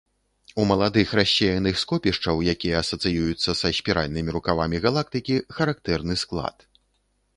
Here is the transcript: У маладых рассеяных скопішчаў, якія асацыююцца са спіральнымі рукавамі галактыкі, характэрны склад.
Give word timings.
У 0.61 0.63
маладых 0.69 1.11
рассеяных 1.19 1.77
скопішчаў, 1.81 2.41
якія 2.53 2.79
асацыююцца 2.85 3.55
са 3.61 3.67
спіральнымі 3.81 4.35
рукавамі 4.39 4.77
галактыкі, 4.87 5.35
характэрны 5.59 6.15
склад. 6.25 6.57